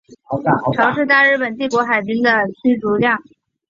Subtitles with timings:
[0.75, 2.31] 潮是大日本帝国海军的
[2.63, 3.15] 驱逐舰。